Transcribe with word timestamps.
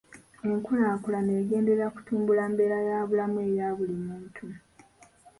Enkulaakulana 0.49 1.31
egenderera 1.41 1.85
kutumbula 1.95 2.43
mbeera 2.51 2.79
ya 2.89 2.99
bulamu 3.07 3.39
eya 3.47 3.67
buli 3.77 3.95
muntu.. 4.05 4.45